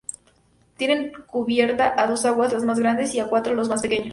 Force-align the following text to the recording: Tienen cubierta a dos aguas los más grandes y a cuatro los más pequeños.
Tienen 0.77 1.11
cubierta 1.27 1.93
a 1.95 2.07
dos 2.07 2.25
aguas 2.25 2.51
los 2.51 2.63
más 2.63 2.79
grandes 2.79 3.13
y 3.13 3.19
a 3.19 3.27
cuatro 3.27 3.53
los 3.53 3.69
más 3.69 3.83
pequeños. 3.83 4.09